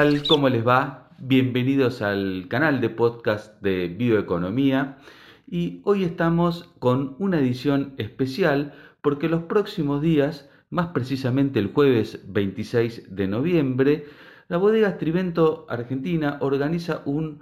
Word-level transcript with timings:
tal? 0.00 0.26
¿Cómo 0.26 0.48
les 0.48 0.66
va? 0.66 1.10
Bienvenidos 1.18 2.00
al 2.00 2.46
canal 2.48 2.80
de 2.80 2.88
podcast 2.88 3.60
de 3.60 3.88
Bioeconomía 3.88 4.96
y 5.46 5.82
hoy 5.84 6.04
estamos 6.04 6.70
con 6.78 7.16
una 7.18 7.38
edición 7.38 7.92
especial 7.98 8.72
porque 9.02 9.28
los 9.28 9.42
próximos 9.42 10.00
días, 10.00 10.48
más 10.70 10.86
precisamente 10.86 11.58
el 11.58 11.74
jueves 11.74 12.18
26 12.28 13.14
de 13.14 13.28
noviembre, 13.28 14.06
la 14.48 14.56
bodega 14.56 14.96
Trivento 14.96 15.66
Argentina 15.68 16.38
organiza 16.40 17.02
un 17.04 17.40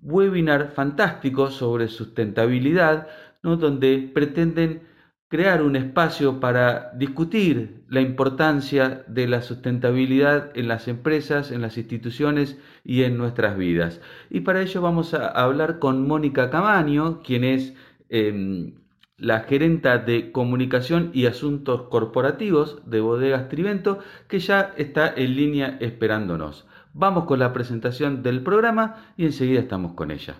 webinar 0.00 0.70
fantástico 0.76 1.50
sobre 1.50 1.88
sustentabilidad, 1.88 3.08
¿no? 3.42 3.56
donde 3.56 4.08
pretenden 4.14 4.82
crear 5.28 5.62
un 5.62 5.74
espacio 5.74 6.38
para 6.40 6.92
discutir 6.94 7.84
la 7.88 8.00
importancia 8.00 9.04
de 9.08 9.26
la 9.26 9.42
sustentabilidad 9.42 10.56
en 10.56 10.68
las 10.68 10.86
empresas, 10.88 11.50
en 11.50 11.62
las 11.62 11.78
instituciones 11.78 12.58
y 12.84 13.02
en 13.02 13.18
nuestras 13.18 13.56
vidas. 13.56 14.00
Y 14.30 14.40
para 14.40 14.62
ello 14.62 14.80
vamos 14.82 15.14
a 15.14 15.26
hablar 15.28 15.78
con 15.80 16.06
Mónica 16.06 16.50
Camaño, 16.50 17.22
quien 17.22 17.42
es 17.44 17.74
em, 18.08 18.74
la 19.18 19.40
gerenta 19.40 19.98
de 19.98 20.30
comunicación 20.30 21.10
y 21.12 21.26
asuntos 21.26 21.82
corporativos 21.88 22.82
de 22.86 23.00
Bodegas 23.00 23.48
Trivento, 23.48 23.98
que 24.28 24.38
ya 24.38 24.74
está 24.76 25.12
en 25.16 25.34
línea 25.36 25.76
esperándonos. 25.80 26.66
Vamos 26.92 27.24
con 27.24 27.40
la 27.40 27.52
presentación 27.52 28.22
del 28.22 28.42
programa 28.42 29.12
y 29.16 29.24
enseguida 29.26 29.60
estamos 29.60 29.94
con 29.94 30.10
ella. 30.10 30.36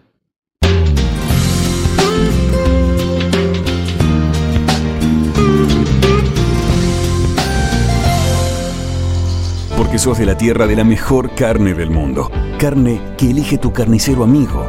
Porque 9.77 9.99
sos 9.99 10.19
de 10.19 10.27
la 10.27 10.38
tierra 10.38 10.66
de 10.66 10.74
la 10.74 10.85
mejor 10.85 11.35
carne 11.35 11.74
del 11.74 11.91
mundo. 11.91 12.30
Carne 12.59 13.01
que 13.19 13.30
elige 13.30 13.59
tu 13.59 13.73
carnicero 13.73 14.24
amigo. 14.24 14.65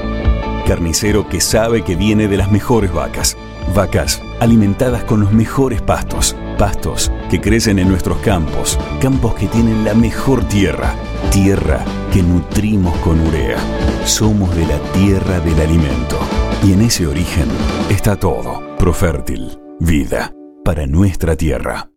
Carnicero 0.67 1.29
que 1.29 1.39
sabe 1.39 1.83
que 1.83 1.95
viene 1.95 2.27
de 2.27 2.35
las 2.35 2.51
mejores 2.51 2.91
vacas. 2.91 3.37
Vacas 3.73 4.21
alimentadas 4.41 5.05
con 5.05 5.21
los 5.21 5.31
mejores 5.31 5.81
pastos. 5.81 6.35
Pastos 6.57 7.11
que 7.29 7.39
crecen 7.39 7.79
en 7.79 7.87
nuestros 7.87 8.17
campos. 8.17 8.77
Campos 9.01 9.35
que 9.35 9.47
tienen 9.47 9.85
la 9.85 9.93
mejor 9.93 10.43
tierra. 10.43 10.93
Tierra 11.31 11.85
que 12.11 12.21
nutrimos 12.21 12.95
con 12.97 13.19
urea. 13.27 13.57
Somos 14.03 14.53
de 14.57 14.65
la 14.65 14.77
tierra 14.91 15.39
del 15.39 15.61
alimento. 15.61 16.17
Y 16.63 16.73
en 16.73 16.81
ese 16.81 17.07
origen 17.07 17.47
está 17.89 18.17
todo. 18.17 18.75
Profértil. 18.77 19.57
Vida 19.79 20.33
para 20.65 20.85
nuestra 20.85 21.37
tierra. 21.37 21.89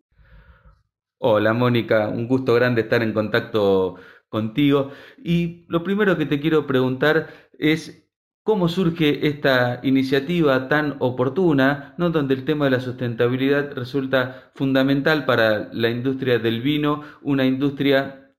Hola 1.23 1.53
Mónica, 1.53 2.07
un 2.07 2.27
gusto 2.27 2.55
grande 2.55 2.81
estar 2.81 3.03
en 3.03 3.13
contacto 3.13 3.95
contigo. 4.27 4.89
Y 5.23 5.65
lo 5.67 5.83
primero 5.83 6.17
que 6.17 6.25
te 6.25 6.39
quiero 6.39 6.65
preguntar 6.65 7.27
es 7.59 8.09
cómo 8.41 8.67
surge 8.67 9.27
esta 9.27 9.81
iniciativa 9.83 10.67
tan 10.67 10.95
oportuna, 10.97 11.93
¿no? 11.99 12.09
donde 12.09 12.33
el 12.33 12.43
tema 12.43 12.65
de 12.65 12.71
la 12.71 12.79
sustentabilidad 12.79 13.73
resulta 13.73 14.51
fundamental 14.55 15.25
para 15.25 15.71
la 15.71 15.89
industria 15.91 16.39
del 16.39 16.61
vino, 16.61 17.03
una 17.21 17.45
industria 17.45 18.33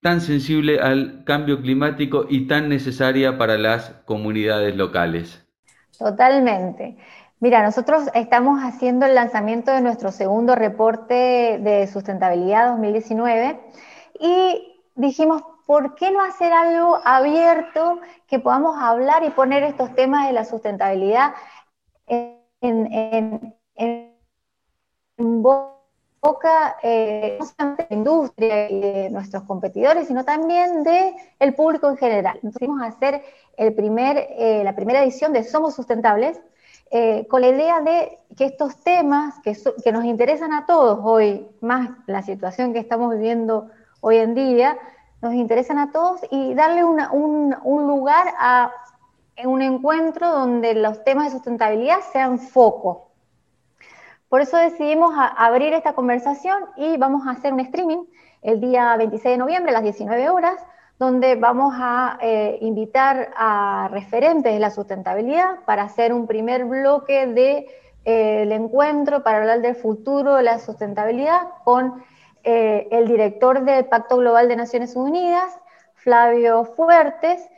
tan 0.00 0.20
sensible 0.20 0.78
al 0.78 1.24
cambio 1.24 1.60
climático 1.60 2.26
y 2.30 2.46
tan 2.46 2.68
necesaria 2.68 3.38
para 3.38 3.58
las 3.58 3.90
comunidades 4.04 4.76
locales. 4.76 5.44
Totalmente. 5.98 6.96
Mira, 7.40 7.62
nosotros 7.62 8.04
estamos 8.12 8.60
haciendo 8.60 9.06
el 9.06 9.14
lanzamiento 9.14 9.72
de 9.72 9.80
nuestro 9.80 10.12
segundo 10.12 10.54
reporte 10.54 11.58
de 11.62 11.86
sustentabilidad 11.86 12.72
2019 12.72 13.58
y 14.20 14.82
dijimos, 14.94 15.42
¿por 15.66 15.94
qué 15.94 16.10
no 16.10 16.20
hacer 16.22 16.52
algo 16.52 16.98
abierto 17.02 17.98
que 18.26 18.40
podamos 18.40 18.76
hablar 18.78 19.24
y 19.24 19.30
poner 19.30 19.62
estos 19.62 19.94
temas 19.94 20.26
de 20.26 20.34
la 20.34 20.44
sustentabilidad 20.44 21.32
en, 22.06 23.56
boca 25.16 26.76
eh, 26.82 27.38
no 27.40 27.46
solamente 27.46 27.84
de 27.84 27.88
la 27.88 27.96
industria 27.96 28.70
y 28.70 28.80
de 28.80 29.10
nuestros 29.10 29.44
competidores, 29.44 30.08
sino 30.08 30.26
también 30.26 30.82
del 30.82 31.14
el 31.38 31.54
público 31.54 31.88
en 31.88 31.96
general. 31.96 32.36
Entonces, 32.42 32.68
vamos 32.68 32.82
a 32.82 32.88
hacer 32.88 33.22
el 33.56 33.74
primer, 33.74 34.18
eh, 34.18 34.60
la 34.62 34.76
primera 34.76 35.02
edición 35.02 35.32
de 35.32 35.42
Somos 35.42 35.74
Sustentables, 35.74 36.38
eh, 36.90 37.26
con 37.28 37.40
la 37.40 37.48
idea 37.48 37.80
de 37.80 38.18
que 38.36 38.46
estos 38.46 38.76
temas 38.82 39.38
que, 39.44 39.56
que, 39.84 39.92
nos 39.92 40.04
interesan 40.04 40.52
a 40.52 40.66
todos 40.66 40.98
hoy, 41.02 41.46
más 41.60 41.90
la 42.06 42.22
situación 42.22 42.72
que 42.72 42.80
estamos 42.80 43.14
viviendo 43.14 43.70
hoy 44.00 44.16
en 44.16 44.34
día, 44.34 44.76
nos 45.22 45.34
interesan 45.34 45.78
a 45.78 45.92
todos 45.92 46.20
y 46.30 46.54
darle 46.54 46.84
un, 46.84 47.86
lugar 47.86 48.34
a 48.38 48.72
un 49.44 49.62
encuentro 49.62 50.30
donde 50.30 50.74
los 50.74 51.04
temas 51.04 51.26
de 51.26 51.30
sustentabilidad 51.32 52.00
sean 52.12 52.38
foco. 52.38 53.10
Por 54.28 54.40
eso 54.40 54.56
decidimos 54.56 55.14
abrir 55.16 55.72
esta 55.72 55.92
conversación 55.92 56.64
y 56.76 56.96
vamos 56.96 57.26
a 57.26 57.32
hacer 57.32 57.52
un 57.52 57.60
streaming 57.60 58.04
el 58.42 58.60
día 58.60 58.96
26 58.96 59.34
de 59.34 59.38
noviembre 59.38 59.70
a 59.70 59.74
las 59.74 59.82
19 59.82 60.30
horas 60.30 60.54
donde 61.00 61.34
vamos 61.34 61.72
a 61.78 62.18
eh, 62.20 62.58
invitar 62.60 63.32
a 63.34 63.88
referentes 63.90 64.52
de 64.52 64.60
la 64.60 64.70
sustentabilidad 64.70 65.64
para 65.64 65.84
hacer 65.84 66.12
un 66.12 66.26
primer 66.26 66.66
bloque 66.66 67.26
del 67.26 67.34
de, 67.34 67.66
eh, 68.04 68.46
encuentro 68.52 69.22
para 69.22 69.38
hablar 69.38 69.62
del 69.62 69.76
futuro 69.76 70.34
de 70.34 70.42
la 70.42 70.58
sustentabilidad 70.58 71.40
con 71.64 72.04
eh, 72.44 72.86
el 72.90 73.08
director 73.08 73.64
del 73.64 73.86
Pacto 73.86 74.18
Global 74.18 74.46
de 74.48 74.56
Naciones 74.56 74.94
Unidas, 74.94 75.58
Flavio 75.94 76.66
Fuertes, 76.66 77.48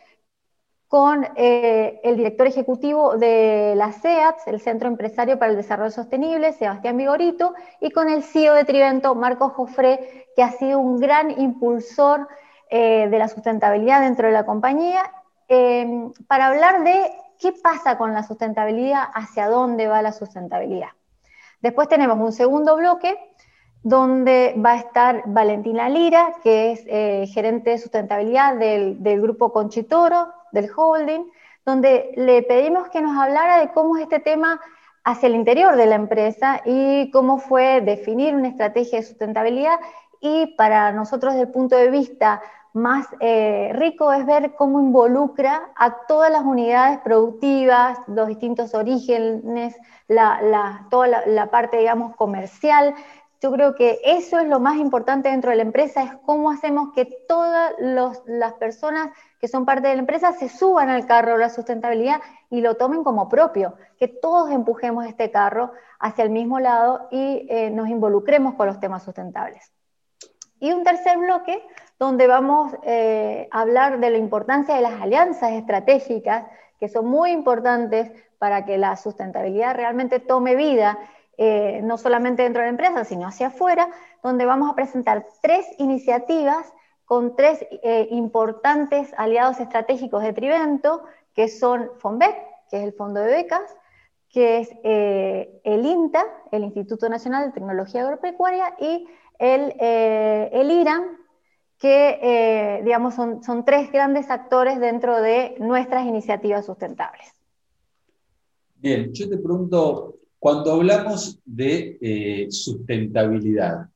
con 0.86 1.26
el 1.36 2.16
director 2.16 2.46
ejecutivo 2.46 3.16
de 3.16 3.72
la 3.76 3.92
CEAT, 3.92 4.36
el 4.46 4.60
Centro 4.60 4.88
Empresario 4.88 5.38
para 5.38 5.50
el 5.50 5.56
Desarrollo 5.56 5.90
Sostenible, 5.90 6.52
Sebastián 6.52 6.98
Vigorito, 6.98 7.54
y 7.80 7.92
con 7.92 8.10
el 8.10 8.22
CEO 8.22 8.52
de 8.52 8.64
Trivento, 8.64 9.14
Marco 9.14 9.48
Jofré, 9.48 10.26
que 10.36 10.42
ha 10.42 10.50
sido 10.50 10.78
un 10.80 11.00
gran 11.00 11.30
impulsor 11.40 12.28
eh, 12.74 13.06
de 13.10 13.18
la 13.18 13.28
sustentabilidad 13.28 14.00
dentro 14.00 14.28
de 14.28 14.32
la 14.32 14.46
compañía, 14.46 15.02
eh, 15.46 16.08
para 16.26 16.46
hablar 16.46 16.82
de 16.84 17.12
qué 17.38 17.52
pasa 17.52 17.98
con 17.98 18.14
la 18.14 18.22
sustentabilidad, 18.22 19.04
hacia 19.12 19.48
dónde 19.48 19.88
va 19.88 20.00
la 20.00 20.10
sustentabilidad. 20.10 20.88
Después 21.60 21.86
tenemos 21.88 22.18
un 22.18 22.32
segundo 22.32 22.74
bloque 22.76 23.18
donde 23.82 24.54
va 24.56 24.70
a 24.70 24.76
estar 24.76 25.22
Valentina 25.26 25.90
Lira, 25.90 26.32
que 26.42 26.72
es 26.72 26.82
eh, 26.86 27.26
gerente 27.26 27.72
de 27.72 27.78
sustentabilidad 27.78 28.56
del, 28.56 29.02
del, 29.02 29.20
grupo 29.20 29.52
Conchitoro, 29.52 30.32
del 30.52 30.70
holding, 30.74 31.26
donde 31.66 32.12
le 32.16 32.42
pedimos 32.42 32.88
que 32.88 33.02
nos 33.02 33.20
hablara 33.20 33.60
de 33.60 33.70
cómo 33.72 33.98
es 33.98 34.04
este 34.04 34.20
tema 34.20 34.58
hacia 35.04 35.26
el 35.26 35.34
interior 35.34 35.76
de 35.76 35.84
la 35.84 35.96
empresa 35.96 36.62
y 36.64 37.10
cómo 37.10 37.36
fue 37.36 37.82
definir 37.82 38.34
una 38.34 38.48
estrategia 38.48 38.98
de 39.00 39.04
sustentabilidad 39.04 39.78
y 40.22 40.54
para 40.56 40.92
nosotros 40.92 41.34
desde 41.34 41.46
el 41.46 41.52
punto 41.52 41.76
de 41.76 41.90
vista 41.90 42.40
más 42.74 43.06
eh, 43.20 43.70
rico 43.74 44.12
es 44.12 44.24
ver 44.24 44.54
cómo 44.54 44.80
involucra 44.80 45.70
a 45.76 46.06
todas 46.06 46.30
las 46.30 46.42
unidades 46.42 46.98
productivas, 47.00 47.98
los 48.08 48.28
distintos 48.28 48.74
orígenes, 48.74 49.76
toda 50.90 51.08
la, 51.26 51.50
parte, 51.50 51.78
digamos, 51.78 52.16
comercial. 52.16 52.94
Yo 53.40 53.50
creo 53.52 53.74
que 53.74 53.98
eso 54.04 54.38
es 54.38 54.48
lo 54.48 54.60
más 54.60 54.76
importante 54.76 55.28
dentro 55.28 55.50
de 55.50 55.56
la 55.56 55.62
empresa, 55.62 56.02
es 56.02 56.12
cómo 56.24 56.50
hacemos 56.50 56.92
que 56.94 57.06
todas 57.26 57.74
las 57.78 58.52
personas 58.54 59.08
que 59.40 59.48
son 59.48 59.64
parte 59.66 59.88
de 59.88 59.94
la 59.94 60.00
empresa 60.00 60.32
se 60.32 60.48
suban 60.48 60.88
al 60.88 61.06
carro 61.06 61.32
de 61.32 61.38
la 61.38 61.50
sustentabilidad 61.50 62.20
y 62.50 62.60
lo 62.60 62.76
tomen 62.76 63.02
como 63.02 63.28
propio, 63.28 63.74
que 63.98 64.06
todos 64.06 64.50
empujemos 64.50 65.06
este 65.06 65.30
carro 65.32 65.72
hacia 65.98 66.24
el 66.24 66.30
mismo 66.30 66.60
lado 66.60 67.08
y 67.10 67.46
eh, 67.50 67.70
nos 67.70 67.88
involucremos 67.88 68.54
con 68.54 68.68
los 68.68 68.78
temas 68.78 69.02
sustentables. 69.02 69.72
Y 70.62 70.70
un 70.70 70.84
tercer 70.84 71.18
bloque 71.18 71.60
donde 71.98 72.28
vamos 72.28 72.72
eh, 72.84 73.48
a 73.50 73.62
hablar 73.62 73.98
de 73.98 74.10
la 74.10 74.18
importancia 74.18 74.76
de 74.76 74.80
las 74.80 75.00
alianzas 75.00 75.50
estratégicas, 75.54 76.44
que 76.78 76.88
son 76.88 77.06
muy 77.06 77.32
importantes 77.32 78.12
para 78.38 78.64
que 78.64 78.78
la 78.78 78.94
sustentabilidad 78.94 79.74
realmente 79.74 80.20
tome 80.20 80.54
vida, 80.54 81.00
eh, 81.36 81.80
no 81.82 81.98
solamente 81.98 82.44
dentro 82.44 82.60
de 82.62 82.66
la 82.66 82.70
empresa, 82.70 83.04
sino 83.04 83.26
hacia 83.26 83.48
afuera, 83.48 83.88
donde 84.22 84.44
vamos 84.44 84.70
a 84.70 84.76
presentar 84.76 85.26
tres 85.40 85.66
iniciativas 85.78 86.72
con 87.06 87.34
tres 87.34 87.66
eh, 87.82 88.06
importantes 88.12 89.12
aliados 89.16 89.58
estratégicos 89.58 90.22
de 90.22 90.32
Trivento, 90.32 91.02
que 91.34 91.48
son 91.48 91.90
FONBEC, 91.98 92.36
que 92.70 92.76
es 92.76 92.84
el 92.84 92.92
Fondo 92.92 93.18
de 93.18 93.32
Becas, 93.32 93.76
que 94.28 94.60
es 94.60 94.70
el 94.84 95.84
INTA, 95.84 96.24
el 96.52 96.62
Instituto 96.62 97.08
Nacional 97.08 97.46
de 97.46 97.52
Tecnología 97.52 98.02
Agropecuaria, 98.02 98.76
y 98.78 99.08
el, 99.38 99.74
eh, 99.80 100.50
que 101.78 102.18
eh, 102.22 102.82
digamos 102.84 103.14
son, 103.14 103.42
son 103.42 103.64
tres 103.64 103.90
grandes 103.90 104.30
actores 104.30 104.78
dentro 104.78 105.20
de 105.20 105.56
nuestras 105.58 106.06
iniciativas 106.06 106.64
sustentables. 106.64 107.26
Bien, 108.76 109.12
yo 109.12 109.28
te 109.28 109.38
pregunto, 109.38 110.16
cuando 110.38 110.72
hablamos 110.72 111.40
de 111.44 111.98
eh, 112.00 112.46
sustentabilidad, 112.50 113.88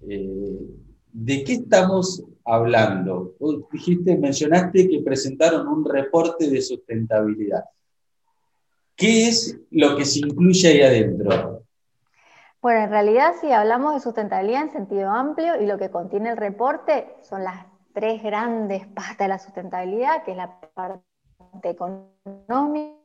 ¿de 0.00 1.44
qué 1.44 1.52
estamos 1.52 2.24
hablando? 2.44 3.34
dijiste, 3.72 4.16
mencionaste 4.16 4.88
que 4.88 5.00
presentaron 5.02 5.66
un 5.68 5.84
reporte 5.84 6.48
de 6.48 6.62
sustentabilidad. 6.62 7.64
¿Qué 8.98 9.28
es 9.28 9.56
lo 9.70 9.96
que 9.96 10.04
se 10.04 10.18
incluye 10.18 10.66
ahí 10.66 10.80
adentro? 10.82 11.47
Bueno, 12.60 12.80
en 12.80 12.90
realidad 12.90 13.34
si 13.40 13.52
hablamos 13.52 13.94
de 13.94 14.00
sustentabilidad 14.00 14.62
en 14.62 14.70
sentido 14.72 15.10
amplio 15.10 15.60
y 15.60 15.66
lo 15.66 15.78
que 15.78 15.90
contiene 15.90 16.30
el 16.30 16.36
reporte 16.36 17.14
son 17.22 17.44
las 17.44 17.66
tres 17.94 18.20
grandes 18.22 18.86
patas 18.94 19.18
de 19.18 19.28
la 19.28 19.38
sustentabilidad, 19.38 20.24
que 20.24 20.32
es 20.32 20.36
la 20.36 20.58
parte 20.74 21.04
económica, 21.62 22.98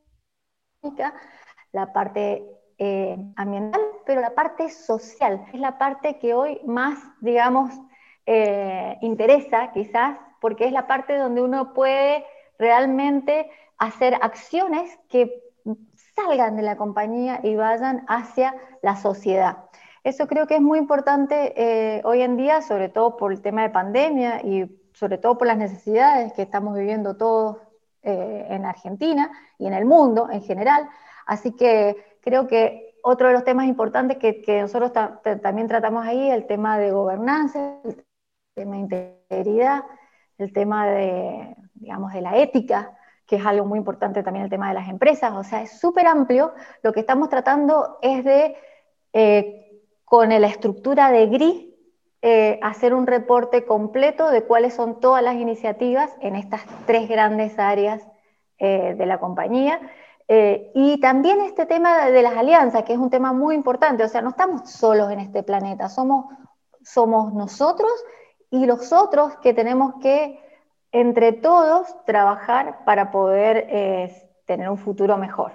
la 1.71 1.93
parte 1.93 2.43
eh, 2.79 3.15
ambiental, 3.35 3.81
pero 4.07 4.21
la 4.21 4.33
parte 4.33 4.69
social 4.69 5.45
es 5.53 5.59
la 5.59 5.77
parte 5.77 6.17
que 6.17 6.33
hoy 6.33 6.59
más, 6.65 6.97
digamos, 7.21 7.71
eh, 8.25 8.97
interesa 9.01 9.71
quizás, 9.71 10.17
porque 10.41 10.65
es 10.65 10.71
la 10.71 10.87
parte 10.87 11.15
donde 11.15 11.41
uno 11.41 11.73
puede 11.73 12.25
realmente 12.57 13.51
hacer 13.77 14.15
acciones 14.21 14.97
que 15.09 15.43
salgan 16.15 16.55
de 16.55 16.63
la 16.63 16.77
compañía 16.77 17.39
y 17.43 17.55
vayan 17.55 18.05
hacia 18.07 18.55
la 18.81 18.95
sociedad. 18.95 19.65
Eso 20.03 20.27
creo 20.27 20.47
que 20.47 20.55
es 20.55 20.61
muy 20.61 20.79
importante 20.79 21.53
eh, 21.55 22.01
hoy 22.03 22.21
en 22.21 22.37
día, 22.37 22.61
sobre 22.61 22.89
todo 22.89 23.15
por 23.17 23.31
el 23.31 23.41
tema 23.41 23.63
de 23.63 23.69
pandemia 23.69 24.41
y 24.43 24.79
sobre 24.93 25.17
todo 25.17 25.37
por 25.37 25.47
las 25.47 25.57
necesidades 25.57 26.33
que 26.33 26.41
estamos 26.41 26.75
viviendo 26.75 27.15
todos 27.15 27.57
en 28.05 28.65
Argentina 28.65 29.31
y 29.57 29.65
en 29.65 29.73
el 29.73 29.85
mundo 29.85 30.27
en 30.29 30.41
general. 30.41 30.89
Así 31.25 31.53
que 31.55 31.95
creo 32.21 32.47
que 32.47 32.93
otro 33.03 33.27
de 33.27 33.33
los 33.33 33.43
temas 33.43 33.67
importantes 33.67 34.17
que, 34.17 34.61
nosotros 34.61 34.93
también 35.41 35.67
tratamos 35.67 36.05
ahí, 36.05 36.29
el 36.29 36.47
tema 36.47 36.77
de 36.77 36.91
gobernanza, 36.91 37.79
el 37.83 38.03
tema 38.55 38.75
de 38.75 38.81
integridad, 39.29 39.83
el 40.37 40.53
tema 40.53 40.87
de, 40.87 41.55
digamos, 41.73 42.13
de 42.13 42.21
la 42.21 42.37
ética, 42.37 42.97
que 43.25 43.37
es 43.37 43.45
algo 43.45 43.65
muy 43.65 43.79
importante 43.79 44.23
también 44.23 44.45
el 44.45 44.49
tema 44.49 44.67
de 44.69 44.75
las 44.75 44.89
empresas, 44.89 45.33
o 45.33 45.43
sea, 45.43 45.61
es 45.61 45.79
súper 45.79 46.07
amplio. 46.07 46.53
Lo 46.81 46.91
que 46.91 46.99
estamos 46.99 47.29
tratando 47.29 47.97
es 48.01 48.23
de, 48.23 48.55
eh, 49.13 49.81
con 50.05 50.29
la 50.29 50.47
estructura 50.47 51.11
de 51.11 51.27
GRI, 51.27 51.73
eh, 52.25 52.57
hacer 52.61 52.93
un 52.93 53.05
reporte 53.05 53.65
completo 53.65 54.29
de 54.29 54.43
cuáles 54.43 54.73
son 54.73 55.01
todas 55.01 55.21
las 55.21 55.35
iniciativas 55.35 56.09
en 56.21 56.37
estas 56.37 56.61
tres 56.85 57.09
grandes 57.09 57.59
áreas 57.59 58.01
eh, 58.59 58.95
de 58.97 59.05
la 59.05 59.19
compañía. 59.19 59.81
Eh, 60.29 60.71
y 60.73 61.01
también 61.01 61.41
este 61.41 61.65
tema 61.65 62.09
de 62.09 62.21
las 62.21 62.37
alianzas, 62.37 62.83
que 62.83 62.93
es 62.93 62.99
un 62.99 63.09
tema 63.09 63.33
muy 63.33 63.55
importante, 63.55 64.05
o 64.05 64.07
sea, 64.07 64.21
no 64.21 64.29
estamos 64.29 64.69
solos 64.71 65.11
en 65.11 65.19
este 65.19 65.43
planeta, 65.43 65.89
somos, 65.89 66.27
somos 66.81 67.33
nosotros 67.33 67.91
y 68.49 68.65
los 68.65 68.93
otros 68.93 69.35
que 69.37 69.53
tenemos 69.53 69.95
que, 70.01 70.39
entre 70.93 71.33
todos, 71.33 71.87
trabajar 72.05 72.85
para 72.85 73.11
poder 73.11 73.67
eh, 73.69 74.11
tener 74.45 74.69
un 74.69 74.77
futuro 74.77 75.17
mejor. 75.17 75.51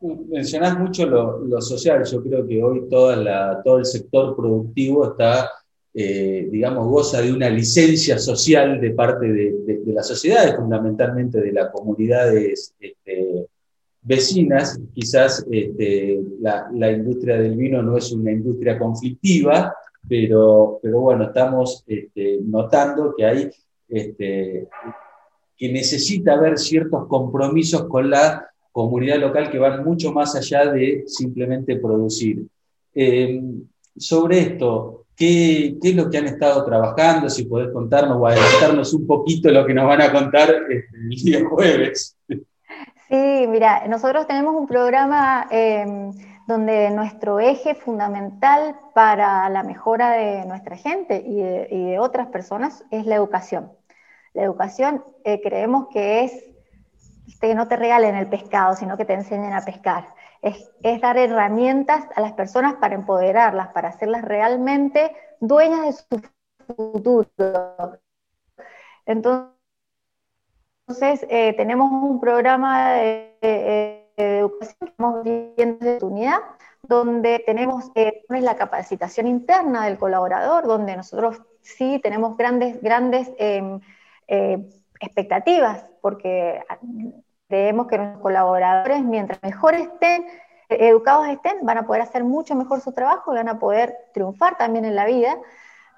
Mencionás 0.00 0.78
mucho 0.78 1.06
lo, 1.06 1.60
social, 1.60 2.04
yo 2.04 2.22
creo 2.22 2.46
que 2.46 2.62
hoy 2.62 2.88
todo 2.88 3.78
el 3.78 3.84
sector 3.84 4.36
productivo 4.36 5.10
está 5.10 5.48
eh, 5.98 6.46
digamos, 6.52 6.88
goza 6.88 7.22
de 7.22 7.32
una 7.32 7.48
licencia 7.48 8.18
social 8.18 8.78
de 8.82 8.90
parte 8.90 9.32
de, 9.32 9.80
las 9.86 10.06
sociedades, 10.06 10.54
fundamentalmente 10.54 11.40
de 11.40 11.52
las 11.52 11.70
comunidades 11.70 12.74
este, 12.78 13.46
vecinas. 14.02 14.78
Quizás 14.92 15.42
este, 15.50 16.20
la, 16.40 16.92
industria 16.92 17.38
del 17.38 17.56
vino 17.56 17.82
no 17.82 17.96
es 17.96 18.12
una 18.12 18.30
industria 18.30 18.78
conflictiva, 18.78 19.74
pero, 20.06 20.78
pero 20.82 21.00
bueno, 21.00 21.24
estamos 21.24 21.82
este, 21.86 22.40
notando 22.42 23.14
que 23.16 23.24
hay 23.24 23.50
que 23.88 24.68
necesita 25.72 26.34
haber 26.34 26.58
ciertos 26.58 27.06
compromisos 27.06 27.84
con 27.88 28.10
la 28.10 28.50
comunidad 28.72 29.18
local 29.18 29.50
que 29.50 29.58
van 29.58 29.84
mucho 29.84 30.12
más 30.12 30.34
allá 30.36 30.70
de 30.72 31.04
simplemente 31.06 31.76
producir. 31.76 32.46
Eh, 32.94 33.40
sobre 33.96 34.40
esto, 34.40 35.06
¿Qué, 35.16 35.78
es 35.82 35.96
lo 35.96 36.10
que 36.10 36.18
han 36.18 36.26
estado 36.26 36.62
trabajando? 36.64 37.30
Si 37.30 37.46
podés 37.46 37.72
contarnos 37.72 38.18
o 38.20 38.26
adelantarnos 38.26 38.92
un 38.92 39.06
poquito 39.06 39.50
lo 39.50 39.64
que 39.64 39.72
nos 39.72 39.86
van 39.86 40.02
a 40.02 40.12
contar 40.12 40.50
este, 40.68 40.84
el 40.94 41.08
día 41.08 41.48
jueves. 41.48 42.16
Sí, 42.28 43.46
mira, 43.48 43.88
nosotros 43.88 44.26
tenemos 44.26 44.54
un 44.54 44.66
programa 44.66 45.46
em, 45.50 46.10
donde 46.46 46.90
nuestro 46.90 47.40
eje 47.40 47.74
fundamental 47.74 48.78
para 48.94 49.48
la 49.48 49.62
mejora 49.62 50.12
de 50.12 50.44
nuestra 50.46 50.76
gente 50.76 51.22
y 51.26 51.42
de, 51.42 51.98
otras 51.98 52.28
personas 52.28 52.84
es 52.90 53.06
la 53.06 53.16
educación. 53.16 53.72
La 54.32 54.42
educación 54.42 55.04
eh, 55.24 55.40
creemos 55.42 55.88
que 55.88 56.24
es 56.24 56.44
que 57.40 57.54
no 57.54 57.66
te 57.68 57.76
regalen 57.76 58.14
el 58.14 58.28
pescado, 58.28 58.76
sino 58.76 58.96
que 58.96 59.04
te 59.04 59.14
enseñen 59.14 59.52
a 59.52 59.64
pescar 59.64 60.16
es, 60.42 61.00
dar 61.00 61.16
herramientas 61.18 62.06
a 62.14 62.20
las 62.20 62.32
personas 62.32 62.74
para 62.74 62.94
empoderarlas, 62.94 63.68
para 63.68 63.88
hacerlas 63.88 64.22
realmente 64.22 65.14
dueñas 65.40 65.82
de 65.82 65.92
su 65.92 66.22
futuro. 66.74 67.28
Entonces, 69.06 69.56
eh, 71.28 71.54
tenemos 71.56 71.90
un 71.90 72.20
programa 72.20 72.92
de, 72.92 74.05
educación 74.16 74.76
que 74.80 74.86
estamos 74.86 75.24
viendo 75.24 75.84
de 75.84 75.98
unidad, 76.02 76.38
donde 76.82 77.42
tenemos 77.44 77.90
eh, 77.94 78.22
la 78.28 78.56
capacitación 78.56 79.26
interna 79.26 79.86
del 79.86 79.98
colaborador, 79.98 80.66
donde 80.66 80.96
nosotros 80.96 81.42
sí 81.62 82.00
tenemos 82.02 82.36
grandes, 82.36 82.80
grandes 82.80 83.30
em, 83.38 83.80
eh, 84.28 84.68
expectativas, 85.00 85.86
porque 86.00 86.62
Creemos 87.48 87.86
que 87.86 87.96
nuestros 87.96 88.22
colaboradores, 88.22 89.04
mientras 89.04 89.40
mejor 89.42 89.74
estén, 89.74 90.26
educados 90.68 91.28
estén, 91.28 91.64
van 91.64 91.78
a 91.78 91.86
poder 91.86 92.02
hacer 92.02 92.24
mucho 92.24 92.56
mejor 92.56 92.80
su 92.80 92.92
trabajo 92.92 93.32
y 93.32 93.36
van 93.36 93.48
a 93.48 93.58
poder 93.58 93.94
triunfar 94.12 94.58
también 94.58 94.84
en 94.84 94.96
la 94.96 95.06
vida. 95.06 95.38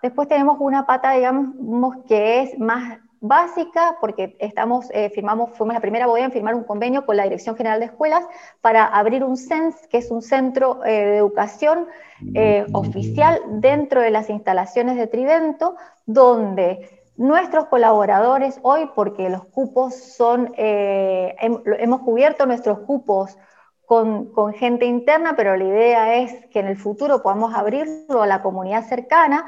Después 0.03 0.29
tenemos 0.29 0.59
una 0.61 0.87
pata, 0.87 1.13
digamos, 1.13 2.05
que 2.07 2.43
es 2.43 2.59
más 2.59 2.99
básica, 3.21 3.97
porque 4.01 4.37
estamos, 4.39 4.89
eh, 4.93 5.11
firmamos, 5.11 5.51
fuimos 5.57 5.75
la 5.75 5.81
primera 5.81 6.07
bodega 6.07 6.27
en 6.27 6.33
firmar 6.33 6.55
un 6.55 6.65
convenio 6.65 7.07
con 7.07 7.17
la 7.17 7.25
Dirección 7.25 7.57
General 7.57 7.81
de 7.81 7.87
Escuelas 7.87 8.25
para 8.61 8.85
abrir 8.85 9.25
un 9.25 9.37
CENS, 9.37 9.87
que 9.89 9.99
es 9.99 10.11
un 10.11 10.23
centro 10.23 10.85
eh, 10.85 10.91
de 10.91 11.17
educación 11.17 11.87
eh, 12.35 12.67
oficial 12.73 13.41
dentro 13.61 14.01
de 14.01 14.11
las 14.11 14.31
instalaciones 14.31 14.97
de 14.97 15.07
Trivento, 15.07 15.77
donde 16.07 17.03
nuestros 17.17 17.67
colaboradores 17.67 18.59
hoy, 18.63 18.91
porque 18.95 19.29
los 19.29 19.45
cupos 19.47 19.95
son, 19.95 20.53
hemos 20.57 22.01
cubierto 22.03 22.47
nuestros 22.47 22.79
cupos 22.81 23.37
con, 23.89 24.53
gente 24.53 24.85
interna, 24.85 25.35
pero 25.35 25.57
la 25.57 25.65
idea 25.65 26.17
es 26.17 26.47
que 26.49 26.61
en 26.61 26.67
el 26.67 26.77
futuro 26.77 27.23
podamos 27.23 27.55
abrirlo 27.55 28.23
a 28.23 28.27
la 28.27 28.43
comunidad 28.43 28.87
cercana, 28.87 29.47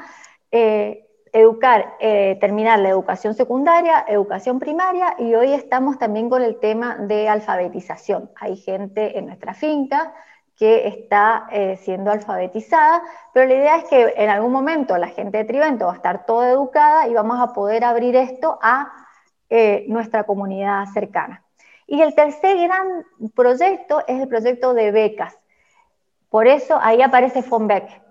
eh, 0.51 1.07
educar, 1.33 1.95
eh, 1.99 2.37
terminar 2.41 2.79
la 2.79 2.89
educación 2.89 3.33
secundaria, 3.33 4.05
educación 4.07 4.59
primaria, 4.59 5.15
y 5.17 5.33
hoy 5.35 5.53
estamos 5.53 5.97
también 5.97 6.29
con 6.29 6.41
el 6.41 6.59
tema 6.59 6.97
de 6.97 7.29
alfabetización. 7.29 8.31
Hay 8.35 8.57
gente 8.57 9.17
en 9.17 9.27
nuestra 9.27 9.53
finca 9.53 10.13
que 10.57 10.87
está 10.87 11.47
eh, 11.51 11.77
siendo 11.77 12.11
alfabetizada, 12.11 13.01
pero 13.33 13.47
la 13.47 13.53
idea 13.55 13.77
es 13.77 13.85
que 13.85 14.13
en 14.15 14.29
algún 14.29 14.51
momento 14.51 14.97
la 14.97 15.07
gente 15.07 15.39
de 15.39 15.45
Trivento 15.45 15.85
va 15.85 15.93
a 15.93 15.95
estar 15.95 16.25
toda 16.25 16.51
educada 16.51 17.07
y 17.07 17.13
vamos 17.13 17.39
a 17.39 17.53
poder 17.53 17.83
abrir 17.83 18.15
esto 18.15 18.59
a 18.61 18.91
eh, 19.49 19.85
nuestra 19.87 20.23
comunidad 20.23 20.85
cercana. 20.93 21.43
Y 21.87 22.01
el 22.01 22.13
tercer 22.13 22.57
gran 22.57 23.05
proyecto 23.33 24.03
es 24.07 24.21
el 24.21 24.27
proyecto 24.27 24.73
de 24.73 24.91
becas. 24.91 25.37
Por 26.29 26.47
eso 26.47 26.77
ahí 26.81 27.01
aparece 27.01 27.41
FONBEC, 27.41 28.01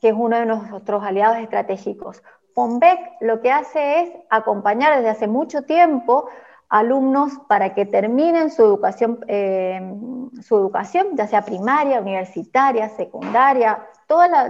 que 0.00 0.08
es 0.08 0.14
uno 0.16 0.38
de 0.38 0.46
nuestros 0.46 1.04
aliados 1.04 1.38
estratégicos. 1.38 2.22
FONBEC 2.58 2.98
lo 3.20 3.40
que 3.40 3.52
hace 3.52 4.00
es 4.00 4.10
acompañar 4.30 4.96
desde 4.96 5.10
hace 5.10 5.28
mucho 5.28 5.62
tiempo 5.62 6.28
alumnos 6.68 7.34
para 7.46 7.72
que 7.72 7.86
terminen 7.86 8.50
su 8.50 8.64
educación, 8.64 9.24
eh, 9.28 9.80
su 10.42 10.56
educación, 10.56 11.10
ya 11.14 11.28
sea 11.28 11.42
primaria, 11.42 12.00
universitaria, 12.00 12.88
secundaria, 12.88 13.86
toda 14.08 14.26
la, 14.26 14.48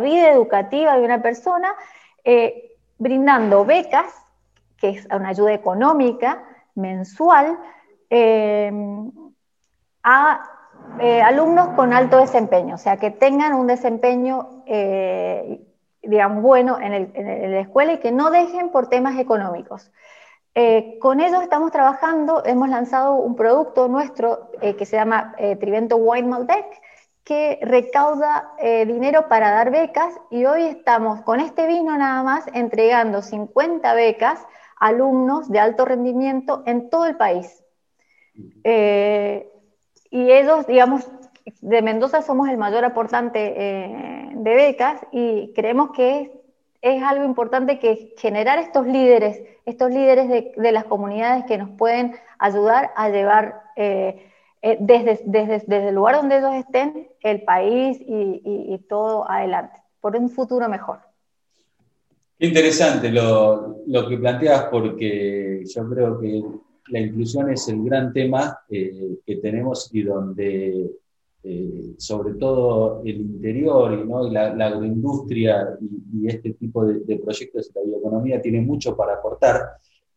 vida 0.00 0.32
educativa 0.32 0.98
de 0.98 1.04
una 1.04 1.22
persona, 1.22 1.72
eh, 2.24 2.76
brindando 2.98 3.64
becas, 3.64 4.12
que 4.78 4.88
es 4.88 5.06
una 5.14 5.28
ayuda 5.28 5.52
económica 5.52 6.42
mensual, 6.74 7.56
eh, 8.10 8.72
a 10.02 10.42
alumnos 11.24 11.68
con 11.76 11.92
alto 11.92 12.16
desempeño, 12.16 12.74
o 12.74 12.78
sea, 12.78 12.96
que 12.96 13.12
tengan 13.12 13.54
un 13.54 13.68
desempeño 13.68 14.64
digamos, 16.02 16.42
bueno 16.42 16.78
en, 16.80 17.12
en, 17.14 17.52
la 17.52 17.60
escuela 17.60 17.94
y 17.94 17.98
que 17.98 18.12
no 18.12 18.30
dejen 18.30 18.70
por 18.70 18.88
temas 18.88 19.18
económicos. 19.18 19.90
Eh, 20.54 20.98
con 21.00 21.20
ellos 21.20 21.42
estamos 21.42 21.70
trabajando, 21.70 22.42
hemos 22.44 22.68
lanzado 22.68 23.14
un 23.14 23.36
producto 23.36 23.86
nuestro 23.88 24.50
eh, 24.60 24.74
que 24.74 24.84
se 24.84 24.96
llama 24.96 25.34
eh, 25.38 25.56
Trivento 25.56 25.96
Wine 25.96 26.28
Malbec, 26.28 26.66
que 27.22 27.60
recauda 27.62 28.54
dinero 28.58 29.28
para 29.28 29.52
dar 29.52 29.70
becas 29.70 30.12
y 30.30 30.46
hoy 30.46 30.64
estamos 30.64 31.20
con 31.20 31.38
este 31.38 31.68
vino 31.68 31.96
nada 31.96 32.24
más 32.24 32.44
entregando 32.54 33.22
50 33.22 33.94
becas 33.94 34.44
a 34.80 34.88
alumnos 34.88 35.48
de 35.48 35.60
alto 35.60 35.84
rendimiento 35.84 36.64
en 36.66 36.90
todo 36.90 37.06
el 37.06 37.16
país. 37.16 37.62
Y 38.64 40.32
ellos, 40.32 40.66
digamos, 40.66 41.08
de 41.60 41.82
Mendoza 41.82 42.22
somos 42.22 42.48
el 42.48 42.56
mayor 42.56 42.84
aportante 42.84 43.54
eh, 43.56 44.30
de 44.34 44.54
becas 44.54 45.00
y 45.12 45.52
creemos 45.54 45.90
que 45.92 46.32
es, 46.82 47.02
algo 47.02 47.24
importante 47.24 47.78
que 47.78 48.14
generar 48.16 48.58
estos 48.58 48.86
líderes, 48.86 49.42
estos 49.66 49.90
líderes 49.90 50.28
de, 50.28 50.72
las 50.72 50.84
comunidades 50.84 51.44
que 51.44 51.58
nos 51.58 51.70
pueden 51.70 52.14
ayudar 52.38 52.90
a 52.96 53.10
llevar 53.10 53.62
eh, 53.76 54.26
eh, 54.62 54.76
desde, 54.80 55.20
desde, 55.26 55.88
el 55.88 55.94
lugar 55.94 56.16
donde 56.16 56.38
ellos 56.38 56.54
estén 56.54 57.08
el 57.22 57.42
país 57.42 57.98
y, 58.00 58.78
todo 58.88 59.30
adelante, 59.30 59.78
por 60.00 60.16
un 60.16 60.30
futuro 60.30 60.68
mejor. 60.68 60.98
Interesante 62.38 63.10
lo, 63.10 63.76
lo 63.86 64.08
que 64.08 64.16
planteas 64.16 64.64
porque 64.64 65.62
yo 65.66 65.88
creo 65.88 66.18
que 66.18 66.42
la 66.88 66.98
inclusión 66.98 67.50
es 67.50 67.68
el 67.68 67.84
gran 67.84 68.12
tema 68.12 68.58
que 68.68 69.36
tenemos 69.42 69.90
y 69.92 70.02
donde 70.02 70.90
eh, 71.42 71.94
sobre 71.96 72.34
todo 72.34 73.00
el 73.02 73.16
interior 73.16 73.94
y, 73.94 74.30
la, 74.30 74.66
agroindustria 74.66 75.78
y, 76.12 76.26
este 76.26 76.52
tipo 76.52 76.84
de, 76.84 77.16
proyectos 77.16 77.72
de 77.72 77.80
la 77.80 77.86
bioeconomía 77.86 78.42
tiene 78.42 78.60
mucho 78.60 78.94
para 78.94 79.14
aportar, 79.14 79.62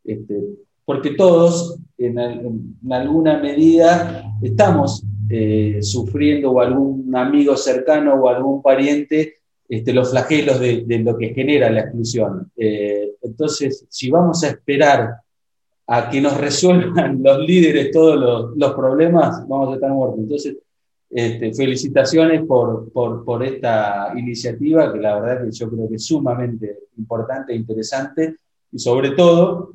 este, 0.03 0.43
porque 0.83 1.11
todos 1.11 1.79
en, 1.97 2.19
alguna 2.91 3.39
medida 3.39 4.23
estamos 4.41 5.03
eh, 5.29 5.79
sufriendo 5.81 6.51
o 6.51 6.59
algún 6.59 7.15
amigo 7.15 7.55
cercano 7.55 8.15
o 8.15 8.27
algún 8.27 8.61
pariente 8.61 9.35
este, 9.69 9.93
los 9.93 10.11
flagelos 10.11 10.59
de, 10.59 10.83
lo 11.05 11.17
que 11.17 11.33
genera 11.33 11.69
la 11.69 11.79
exclusión. 11.79 12.51
Eh, 12.57 13.13
entonces, 13.21 13.85
si 13.89 14.11
vamos 14.11 14.43
a 14.43 14.49
esperar 14.49 15.15
a 15.87 16.09
que 16.09 16.19
nos 16.19 16.37
resuelvan 16.37 17.19
los 17.23 17.39
líderes 17.39 17.91
todos 17.91 18.17
los, 18.17 18.57
los 18.57 18.73
problemas, 18.73 19.47
vamos 19.47 19.71
a 19.71 19.75
estar 19.75 19.89
muertos. 19.89 20.19
Entonces, 20.19 20.57
este, 21.15 21.53
felicitaciones 21.53 22.43
por, 22.47 22.91
por, 22.91 23.43
esta 23.43 24.13
iniciativa, 24.17 24.91
que 24.91 24.99
la 24.99 25.19
verdad 25.19 25.45
que 25.45 25.51
yo 25.51 25.69
creo 25.69 25.87
que 25.87 25.95
es 25.95 26.05
sumamente 26.05 26.79
importante 26.97 27.53
e 27.53 27.55
interesante, 27.55 28.37
y 28.71 28.79
sobre 28.79 29.11
todo 29.11 29.73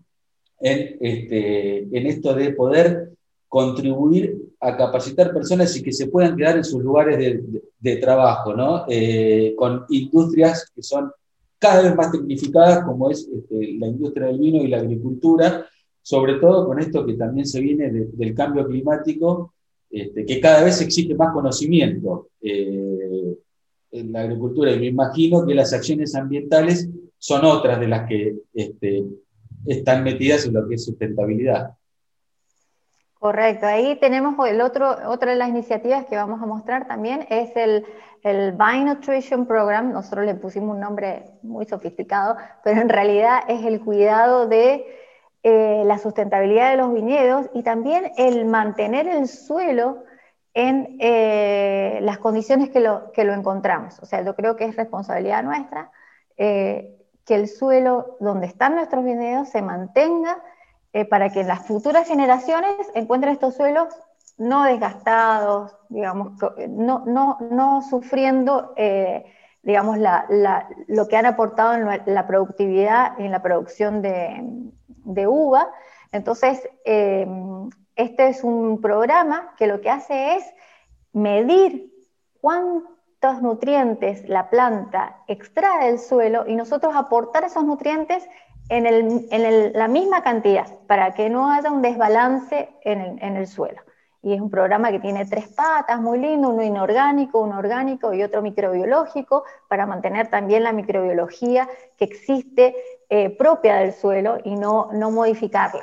en, 0.59 0.97
este, 1.01 1.79
en 1.97 2.07
esto 2.09 2.35
de 2.35 2.51
poder 2.55 3.13
contribuir 3.47 4.37
a 4.59 4.77
capacitar 4.77 5.33
personas 5.33 5.77
y 5.77 5.83
que 5.83 5.93
se 5.93 6.09
puedan 6.09 6.37
quedar 6.37 6.57
en 6.57 6.65
sus 6.65 6.83
lugares 6.83 7.41
de, 7.79 7.97
trabajo, 7.99 8.55
¿no? 8.55 8.85
Eh, 8.89 9.55
con 9.57 9.85
industrias 9.91 10.73
que 10.75 10.83
son 10.83 11.13
cada 11.57 11.83
vez 11.83 11.95
más 11.95 12.11
tecnificadas, 12.11 12.85
como 12.85 13.13
es 13.13 13.29
este, 13.33 13.75
la 13.79 13.87
industria 13.87 14.27
del 14.27 14.41
vino 14.41 14.61
y 14.61 14.67
la 14.67 14.79
agricultura, 14.79 15.67
sobre 16.03 16.35
todo 16.35 16.67
con 16.67 16.81
esto 16.81 17.07
que 17.07 17.15
también 17.15 17.47
se 17.47 17.61
viene 17.61 17.91
del 17.91 18.35
cambio 18.35 18.67
climático 18.67 19.55
este, 19.91 20.27
que 20.27 20.41
cada 20.41 20.65
vez 20.65 20.81
existe 20.81 21.15
más 21.15 21.33
conocimiento 21.33 22.29
eh, 22.41 23.37
en 23.91 24.13
la 24.13 24.21
agricultura. 24.21 24.73
Y 24.73 24.79
me 24.79 24.87
imagino 24.87 25.47
que 25.47 25.55
las 25.55 25.73
acciones 25.73 26.15
ambientales 26.15 26.89
son 27.19 27.45
otras 27.45 27.81
de 27.81 27.89
las 27.89 28.09
que 28.09 28.37
este, 28.55 29.05
están 29.67 30.05
metidas 30.05 30.47
en 30.47 30.55
lo 30.55 30.69
que 30.69 30.75
es 30.75 30.85
sustentabilidad. 30.85 31.75
Correcto, 33.19 33.67
ahí 33.67 33.99
tenemos 33.99 34.37
el 34.49 34.61
otro, 34.61 34.97
otra 35.09 35.33
de 35.33 35.39
las 35.39 35.49
iniciativas 35.49 36.07
que 36.07 36.15
vamos 36.15 36.41
a 36.41 36.47
mostrar 36.47 36.87
también 36.87 37.27
es 37.29 37.51
el, 37.57 37.85
el 38.23 38.53
Vine 38.53 38.85
Nutrition 38.85 39.45
Program, 39.45 39.93
nosotros 39.93 40.25
le 40.25 40.37
pusimos 40.37 40.77
un 40.77 40.81
nombre 40.81 41.25
muy 41.43 41.67
sofisticado, 41.67 42.37
pero 42.63 42.81
en 42.81 42.89
realidad 42.89 43.41
es 43.49 43.65
el 43.65 43.81
cuidado 43.81 44.47
de 44.47 44.87
eh, 45.45 45.85
la 45.87 45.99
sustentabilidad 45.99 46.73
de 46.73 46.79
los 46.79 46.93
viñedos 46.93 47.49
y 47.55 47.63
también 47.63 48.11
el 48.17 48.45
mantener 48.45 49.07
el 49.07 49.29
suelo 49.29 50.03
en 50.53 50.97
eh, 50.99 52.01
las 52.03 52.19
condiciones 52.19 52.71
que 52.71 52.81
lo, 52.81 53.13
que 53.13 53.23
lo 53.23 53.35
encontramos. 53.35 54.01
O 54.01 54.07
sea, 54.07 54.23
yo 54.23 54.35
creo 54.35 54.57
que 54.57 54.65
es 54.65 54.75
responsabilidad 54.75 55.45
nuestra 55.45 55.93
eh, 56.37 56.97
que 57.25 57.37
el 57.37 57.47
suelo 57.47 58.17
donde 58.19 58.49
están 58.49 58.75
nuestros 58.75 59.05
viñedos 59.05 59.49
se 59.49 59.63
mantenga 59.63 60.43
para 61.11 61.31
que 61.31 61.45
las 61.45 61.65
futuras 61.67 62.09
generaciones 62.09 62.75
encuentren 62.95 63.35
estos 63.35 63.55
suelos 63.55 63.95
no 64.39 64.65
desgastados, 64.65 65.77
digamos, 65.91 66.33
no, 66.69 67.05
no, 67.07 67.39
no 67.53 67.83
sufriendo 67.83 68.75
digamos, 69.63 69.99
lo 70.89 71.09
que 71.09 71.17
han 71.17 71.27
aportado 71.27 71.75
en 71.75 72.15
la 72.15 72.27
productividad 72.27 73.19
y 73.19 73.27
en 73.27 73.31
la 73.31 73.43
producción 73.43 74.03
de, 74.03 74.43
de 75.09 75.27
uva. 75.27 75.71
Entonces, 76.13 76.69
em, 76.85 77.69
este 77.97 78.29
es 78.29 78.45
un 78.45 78.81
programa 78.81 79.55
que 79.57 79.67
lo 79.67 79.81
que 79.81 79.91
hace 79.91 80.37
es 80.37 80.45
medir 81.13 81.93
cuántos 82.41 83.43
nutrientes 83.43 84.29
la 84.29 84.49
planta 84.51 85.23
extrae 85.27 85.87
del 85.87 85.99
suelo 85.99 86.47
y 86.47 86.55
nosotros 86.55 86.95
aportar 86.95 87.45
esos 87.45 87.65
nutrientes 87.65 88.27
en, 88.69 89.73
la 89.73 89.89
misma 89.89 90.23
cantidad 90.23 90.67
para 90.87 91.15
que 91.15 91.31
no 91.31 91.51
haya 91.51 91.71
un 91.71 91.83
desbalance 91.83 92.69
en 92.83 93.37
el, 93.37 93.47
suelo. 93.47 93.81
Y 94.23 94.35
es 94.35 94.41
un 94.41 94.51
programa 94.51 94.91
que 94.91 95.01
tiene 95.01 95.25
tres 95.25 95.49
patas, 95.49 96.01
muy 96.01 96.19
lindo, 96.19 96.51
uno 96.51 96.63
inorgánico, 96.63 97.41
uno 97.41 97.59
orgánico 97.59 98.13
y 98.13 98.23
otro 98.23 98.43
microbiológico, 98.43 99.45
para 99.69 99.87
mantener 99.87 100.29
también 100.29 100.65
la 100.65 100.73
microbiología 100.73 101.69
que 101.97 102.05
existe 102.05 102.77
eh, 103.09 103.31
propia 103.31 103.77
del 103.77 103.93
suelo 103.93 104.39
y 104.45 104.55
no, 104.55 104.91
no 104.93 105.11
modificarla. 105.11 105.83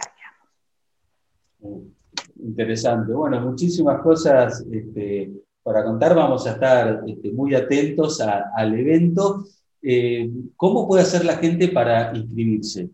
Interesante. 2.39 3.13
Bueno, 3.13 3.41
muchísimas 3.41 4.01
cosas 4.01 4.63
este, 4.72 5.32
para 5.63 5.84
contar. 5.84 6.15
Vamos 6.15 6.46
a 6.46 6.51
estar 6.51 7.03
este, 7.08 7.32
muy 7.32 7.55
atentos 7.55 8.22
al 8.22 8.79
evento. 8.79 9.46
Eh, 9.82 10.29
¿Cómo 10.55 10.88
puede 10.88 11.03
hacer 11.03 11.25
la 11.25 11.38
gente 11.38 11.70
para 11.70 12.15
inscribirse? 12.15 12.89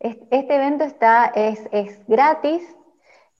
Este 0.00 0.54
evento 0.54 0.84
está, 0.84 1.26
es, 1.34 1.60
es 1.72 2.00
gratis. 2.06 2.62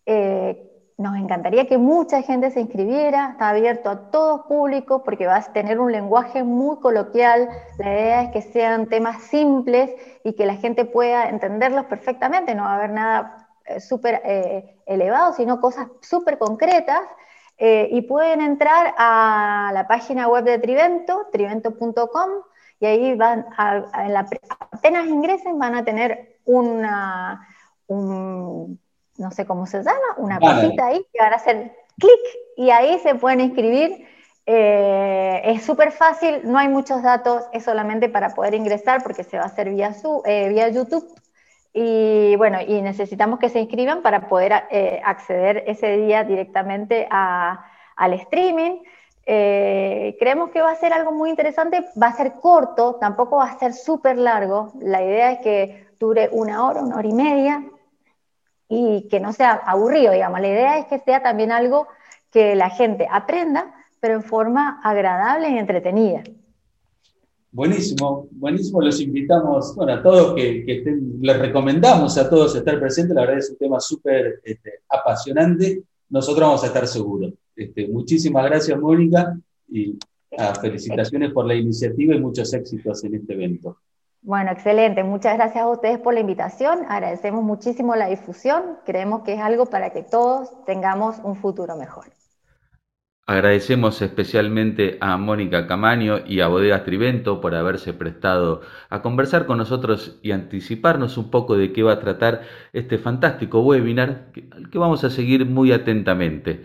Eh, 0.06 0.73
nos 0.96 1.16
encantaría 1.16 1.66
que 1.66 1.78
mucha 1.78 2.22
gente 2.22 2.50
se 2.50 2.60
inscribiera, 2.60 3.30
está 3.32 3.48
abierto 3.48 3.90
a 3.90 4.10
todo 4.10 4.46
público 4.46 5.02
porque 5.02 5.26
vas 5.26 5.48
a 5.48 5.52
tener 5.52 5.80
un 5.80 5.90
lenguaje 5.90 6.44
muy 6.44 6.78
coloquial, 6.78 7.48
la 7.78 7.92
idea 7.92 8.22
es 8.22 8.30
que 8.30 8.42
sean 8.42 8.86
temas 8.86 9.22
simples 9.22 9.90
y 10.22 10.34
que 10.34 10.46
la 10.46 10.54
gente 10.54 10.84
pueda 10.84 11.28
entenderlos 11.28 11.86
perfectamente, 11.86 12.54
no 12.54 12.62
va 12.62 12.72
a 12.72 12.76
haber 12.76 12.90
nada 12.90 13.48
eh, 13.66 13.80
súper 13.80 14.22
eh, 14.24 14.76
elevado, 14.86 15.32
sino 15.32 15.60
cosas 15.60 15.88
súper 16.00 16.38
concretas. 16.38 17.00
Eh, 17.56 17.88
y 17.92 18.02
pueden 18.02 18.40
entrar 18.40 18.94
a 18.98 19.70
la 19.72 19.86
página 19.86 20.26
web 20.26 20.42
de 20.42 20.58
Trivento, 20.58 21.28
trivento.com, 21.30 22.30
y 22.80 22.86
ahí 22.86 23.14
van, 23.14 23.46
a, 23.56 23.84
apenas 24.72 25.06
ingresen, 25.06 25.58
van 25.58 25.76
a 25.76 25.84
tener 25.84 26.40
una, 26.44 27.46
un 27.86 28.80
no 29.18 29.30
sé 29.30 29.46
cómo 29.46 29.66
se 29.66 29.78
llama, 29.78 29.98
una 30.16 30.40
cosita 30.40 30.86
ahí 30.86 31.06
que 31.12 31.20
van 31.20 31.32
a 31.32 31.36
hacer 31.36 31.72
clic 31.98 32.20
y 32.56 32.70
ahí 32.70 32.98
se 32.98 33.14
pueden 33.14 33.40
inscribir. 33.40 34.06
Eh, 34.46 35.40
es 35.44 35.62
súper 35.62 35.90
fácil, 35.90 36.40
no 36.44 36.58
hay 36.58 36.68
muchos 36.68 37.02
datos, 37.02 37.44
es 37.52 37.64
solamente 37.64 38.08
para 38.08 38.34
poder 38.34 38.54
ingresar 38.54 39.02
porque 39.02 39.24
se 39.24 39.38
va 39.38 39.44
a 39.44 39.46
hacer 39.46 39.70
vía, 39.70 39.94
su, 39.94 40.22
eh, 40.24 40.48
vía 40.48 40.68
YouTube. 40.68 41.06
Y 41.72 42.36
bueno, 42.36 42.58
y 42.60 42.82
necesitamos 42.82 43.38
que 43.40 43.48
se 43.48 43.58
inscriban 43.58 44.02
para 44.02 44.28
poder 44.28 44.64
eh, 44.70 45.00
acceder 45.04 45.64
ese 45.66 45.96
día 45.96 46.22
directamente 46.22 47.08
al 47.10 48.12
streaming. 48.14 48.82
creemos 49.24 50.50
que 50.50 50.60
va 50.60 50.70
a 50.70 50.76
ser 50.76 50.92
algo 50.92 51.10
muy 51.12 51.30
interesante, 51.30 51.84
va 52.00 52.08
a 52.08 52.12
ser 52.12 52.34
corto, 52.34 52.96
tampoco 53.00 53.38
va 53.38 53.46
a 53.46 53.58
ser 53.58 53.72
súper 53.72 54.18
largo. 54.18 54.72
La 54.80 55.02
idea 55.02 55.32
es 55.32 55.38
que 55.40 55.88
dure 55.98 56.28
una 56.32 56.64
hora, 56.64 56.82
una 56.82 56.96
hora 56.96 57.08
y 57.08 57.12
media, 57.12 57.64
y 58.74 59.08
que 59.08 59.20
no 59.20 59.32
sea 59.32 59.52
aburrido, 59.52 60.12
digamos. 60.12 60.40
La 60.40 60.48
idea 60.48 60.78
es 60.78 60.86
que 60.86 60.98
sea 60.98 61.22
también 61.22 61.52
algo 61.52 61.86
que 62.30 62.54
la 62.54 62.70
gente 62.70 63.06
aprenda, 63.10 63.72
pero 64.00 64.14
en 64.14 64.22
forma 64.22 64.80
agradable 64.82 65.50
y 65.50 65.58
entretenida. 65.58 66.22
Buenísimo, 67.52 68.26
buenísimo. 68.32 68.82
Los 68.82 69.00
invitamos, 69.00 69.76
bueno, 69.76 69.92
a 69.92 70.02
todos 70.02 70.34
que, 70.34 70.64
estén, 70.66 71.18
les 71.20 71.38
recomendamos 71.38 72.18
a 72.18 72.28
todos 72.28 72.56
estar 72.56 72.80
presentes. 72.80 73.14
La 73.14 73.20
verdad 73.22 73.38
es 73.38 73.50
un 73.50 73.56
tema 73.56 73.78
súper 73.78 74.40
este, 74.42 74.80
apasionante. 74.88 75.84
Nosotros 76.10 76.48
vamos 76.48 76.64
a 76.64 76.66
estar 76.66 76.86
seguros. 76.88 77.32
Este, 77.54 77.86
muchísimas 77.86 78.44
gracias, 78.46 78.76
Mónica, 78.80 79.38
y 79.68 79.96
ah, 80.36 80.52
felicitaciones 80.60 81.32
por 81.32 81.46
la 81.46 81.54
iniciativa 81.54 82.16
y 82.16 82.20
muchos 82.20 82.52
éxitos 82.52 83.04
en 83.04 83.14
este 83.14 83.34
evento. 83.34 83.78
Bueno, 84.24 84.52
excelente. 84.52 85.04
Muchas 85.04 85.34
gracias 85.34 85.62
a 85.62 85.68
ustedes 85.68 85.98
por 85.98 86.14
la 86.14 86.20
invitación. 86.20 86.78
Agradecemos 86.88 87.44
muchísimo 87.44 87.94
la 87.94 88.08
difusión. 88.08 88.78
Creemos 88.86 89.22
que 89.22 89.34
es 89.34 89.40
algo 89.40 89.66
para 89.66 89.90
que 89.90 90.02
todos 90.02 90.64
tengamos 90.64 91.16
un 91.22 91.36
futuro 91.36 91.76
mejor. 91.76 92.06
Agradecemos 93.26 94.00
especialmente 94.00 94.96
a 95.02 95.18
Mónica 95.18 95.66
Camaño 95.66 96.20
y 96.26 96.40
a 96.40 96.48
Bodegas 96.48 96.84
Trivento 96.84 97.42
por 97.42 97.54
haberse 97.54 97.92
prestado 97.92 98.62
a 98.88 99.02
conversar 99.02 99.44
con 99.44 99.58
nosotros 99.58 100.18
y 100.22 100.32
anticiparnos 100.32 101.18
un 101.18 101.30
poco 101.30 101.58
de 101.58 101.74
qué 101.74 101.82
va 101.82 101.92
a 101.92 102.00
tratar 102.00 102.42
este 102.72 102.96
fantástico 102.96 103.60
webinar 103.60 104.32
que 104.32 104.78
vamos 104.78 105.04
a 105.04 105.10
seguir 105.10 105.44
muy 105.44 105.70
atentamente. 105.70 106.64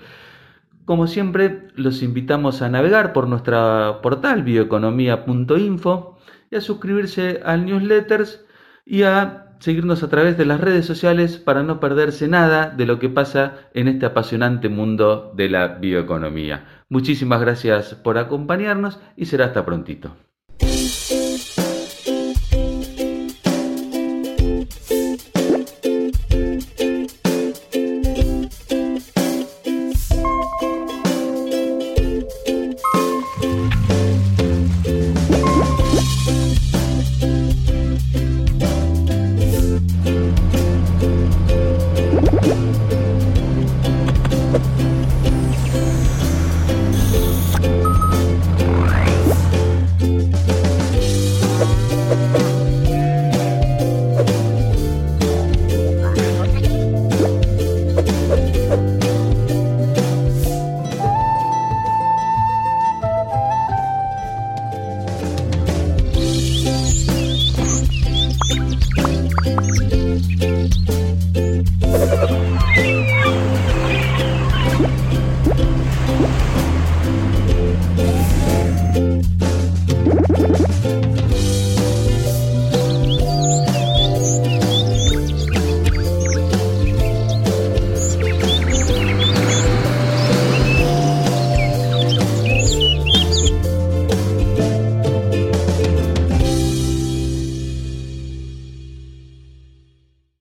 Como 0.85 1.07
siempre, 1.07 1.67
los 1.75 2.01
invitamos 2.03 2.61
a 2.61 2.69
navegar 2.69 3.11
por 3.11 3.27
nuestra 3.27 3.99
portal 4.01 4.43
bioeconomía.info 4.43 6.19
y 6.51 6.56
a 6.56 6.62
suscribirse 6.62 7.41
al 7.44 7.65
newsletters 7.65 8.46
y 8.86 9.03
a 9.03 9.56
seguirnos 9.60 10.03
a 10.03 10.10
través 10.10 10.38
de 10.38 10.46
las 10.46 10.62
redes 10.62 10.86
sociales 10.86 11.38
para 11.38 11.63
no 11.63 11.79
perderse 11.79 12.27
nada 12.27 12.70
de 12.70 12.86
lo 12.86 12.98
que 13.00 13.10
pasa 13.10 13.70
en 13.74 13.88
este 13.88 14.06
apasionante 14.06 14.70
mundo 14.70 15.34
de 15.36 15.50
la 15.50 15.68
bioeconomía. 15.68 16.84
Muchísimas 16.88 17.41
gracias 17.41 17.94
por 17.96 18.18
acompañarnos 18.18 19.00
y 19.15 19.25
será 19.25 19.46
hasta 19.46 19.65
prontito. 19.65 20.15